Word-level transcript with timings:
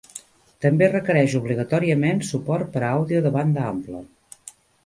També 0.65 0.87
requereix 0.93 1.35
obligatòriament 1.41 2.23
suport 2.31 2.75
per 2.77 2.83
a 2.87 2.91
àudio 2.97 3.23
de 3.27 3.37
banda 3.39 3.69
ampla. 3.75 4.03